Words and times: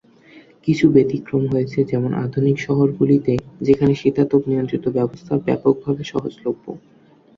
কিছু 0.65 0.85
ব্যতিক্রম 0.93 1.43
হয়েছে 1.47 1.79
যেমন 1.83 2.11
আধুনিক 2.25 2.57
শহরগুলিতে 2.59 3.33
যেখানে 3.61 3.93
শীতাতপ 3.95 4.41
নিয়ন্ত্রণ 4.49 4.85
ব্যবস্থা 4.97 5.33
ব্যাপকভাবে 5.45 6.03
সহজলভ্য। 6.11 6.65